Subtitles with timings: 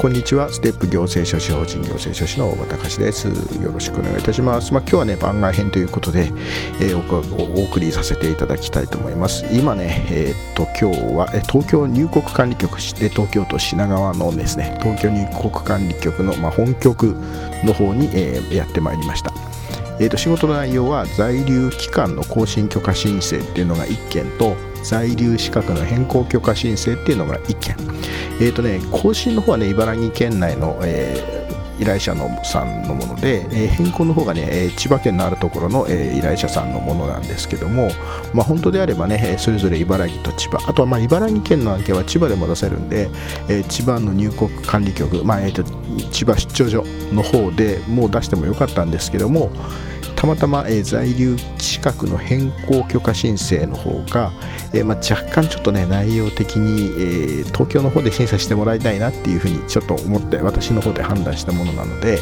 [0.00, 0.48] こんにちは。
[0.48, 3.28] ステップ行政書士法人行政書士の大場隆です。
[3.62, 4.72] よろしくお願いいたします。
[4.72, 6.32] まあ、今日はね番外編ということで、
[6.80, 9.44] えー、お送りさせていただきたいと思います。
[9.52, 17.14] 今ねえー、っと今日は東京入国管理局で東京都品川のですね東京入国管理局の、まあ、本局
[17.66, 19.34] の方に、えー、やってまいりました。
[20.00, 27.76] えーと、仕事の内容は在留期間の更新許可申請っていうのが1件と在留資格の変更許可申請っていうのが1件。
[28.40, 37.88] えっ、ー、とね更新の方はね茨城県内の、えー、依頼者のさんのもので、えー、変更の方がね、え千葉県のあるところの、えー、依頼者さんのものなんですけども、
[38.34, 43.08] まあ、本当であればね、それぞれ茨城と千葉、あとはまあ茨城県の案件は千葉でも出せるんで、
[43.48, 45.64] えー、千葉の入国管理局、まあえーと
[46.12, 49.50] 千葉出張所の方でもう出してもよかったんですけども、
[50.16, 54.32] たまたま、えー、在留資格の変更許可申請の方が、
[54.72, 62.18] えー、まあ、若干ちょっとね内容的に、えー、東京の方で審査してもらいたいなっていうふうにちょっと思って私の方で判断したものなので、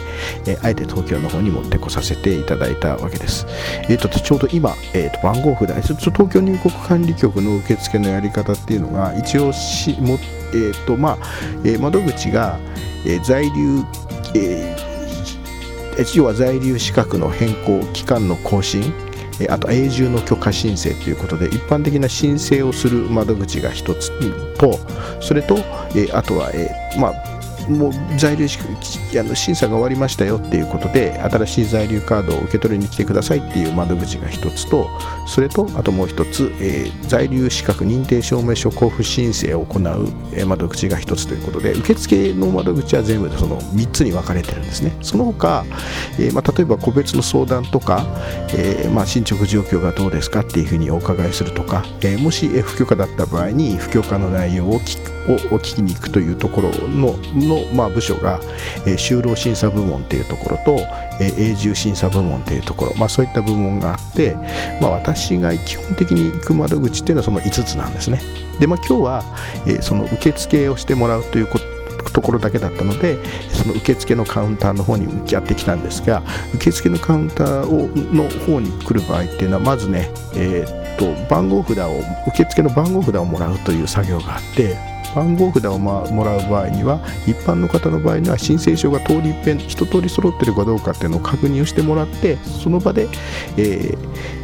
[0.46, 3.46] えあえて東京の方に持ってこさせていただいたわけです。
[3.88, 10.18] えーと、ちょうど今、えーと、番号札えっと東京入国管理局の受付のやり方っていうのが一応しも、
[10.52, 11.18] えーとまあ
[11.64, 12.58] え窓口が、
[13.06, 13.84] え在留、
[14.34, 14.87] えー
[16.14, 18.92] 要は在留資格の変更期間の更新
[19.48, 24.10] あと永住の許可申請ということで一般的な申請をする窓口が1つ
[24.58, 24.78] と
[25.20, 25.58] それと
[26.12, 26.50] あとは
[26.98, 27.37] まあ
[27.68, 34.88] もう在留あの審査が終わりましたよっていうことで新しい在留カードを受け取りに来てくださいっていう窓口が1つと
[35.26, 44.96] それとあともう1つ、えー、在留資格認定証明書交付申請を行う、え窓口が1つということで受付の窓口は全部でその3つに分かれてるんですね。
[45.02, 45.64] その他、
[46.18, 48.06] えー、まあ、例えば個別の相談とか、
[48.54, 58.40] えー、まあ、進捗状況がどうですかっていうふうにお伺いするとか、えもし不許可だった場合に不許可の内容を聞くを聞きに行くというところのの、まあ、部署が、
[58.86, 60.78] えー、就労審査部門というところと、
[61.20, 64.34] えー、永住審査部門というところ、まあ、そういった部門があって、
[64.80, 68.20] まあ、私が基本的に行く窓口っていうのはその5つなんですね。
[68.60, 69.24] で、まあ、今日は、
[69.66, 71.78] えー、その受付をしてもらうということ
[72.28, 73.16] ころだけだったので
[73.48, 76.22] その受付のカウンターの方に向き合ってきたんですが
[76.54, 84.76] 受付のカウンターをの方に来る場合っていうのはまずね、えー、っと番号札を受付の番号札をもらうという作業があって
[85.14, 93.08] 番号札を、もらう場合には一般の方の場合には申請書が通り一遍一通り揃ってるかどうかっていうのを確認をしてもらってその場で、
[93.56, 93.94] え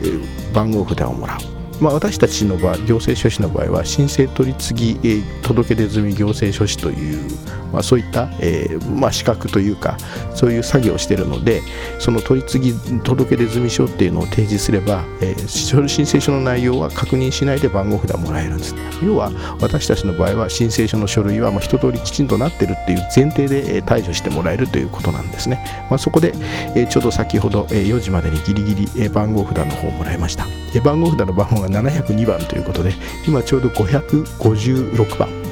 [0.02, 1.54] ー、番号札をもらう。
[1.80, 7.30] まあ、私たちの場合行政書士の場合は申請取り次ぎ、えー、届出済み行政書士という、
[7.74, 9.96] まあ、そういった、えーまあ、資格というか
[10.34, 11.60] そういう作業をしているので
[11.98, 26.32] その取り次ぎ届出済書っていうのを提示すれば、えー、申請書の内容は確認しないで番号札もらえるんです要は私たちの場合は申請書の書類はもう一通りきちんとなってるっていう前提で、えー、対処してもらえるということなんですね、まあ、そこで、
[26.76, 32.92] えー、ちょうど先ほど、えー、4時までにギリギリ、えー、番号札の方をもらいました、えー、番号札の番号が702番ということで
[33.26, 35.43] 今ちょうど556番。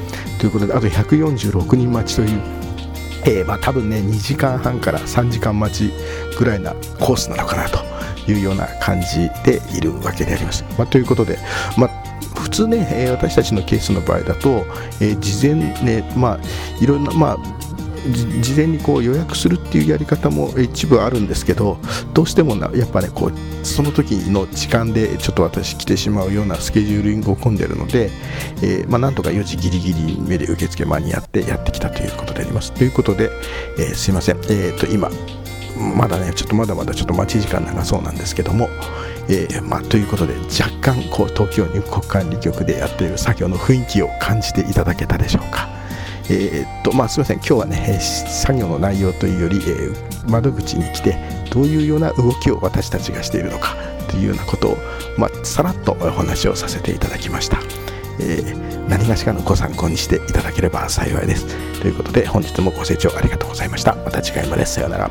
[0.42, 2.41] ということであと146人待ちという、
[3.26, 5.92] えー、まあ多分ね2時間半から3時間待ち
[6.36, 7.78] ぐらいなコースなのかなと
[8.28, 10.64] いうような感じでいるわけであります。
[10.76, 11.38] まあ、ということで、
[11.78, 12.02] まあ
[12.40, 14.67] 普通ね、私たちのケースの場合だと、
[15.00, 16.38] えー、事前ね、まあ、
[16.81, 17.37] いろんな、まあ、
[18.40, 21.78] 事前にこう予約するっていうやり方も一部あるんですけど
[22.12, 28.10] どうしてもなやっぱねこうその時の時間でちょっと私来てしまうようなスケジューリングを組んでるので、
[28.62, 33.31] えー、まあ、なんとか4時ギリギリ目で受付間に合ってやってきたということでありますということで、
[33.78, 35.10] えー、すいません、えー、と今
[35.96, 38.69] まだねちょっとまだまだちょっと待ち時間長そうなんですけども、
[39.28, 45.71] えー、まあ、ということで若干こう東京入国管理局でやっている作業の雰囲気を感じていただけたでしょうか。
[46.30, 51.16] えー、っとまあ、すみません今日はね作業の内容というより、えー、窓口に来て
[51.50, 53.76] どういうような動きを私たちがしているのか
[54.08, 54.76] というようなことを、
[55.19, 57.58] まあ、さらっとお話をさせていただきました。
[58.20, 61.80] えー、何がしかのご参考にしていただければ幸いです。
[61.80, 63.94] ということで本日もご清聴ありがとうございました。
[63.94, 65.10] また次回までさようなら。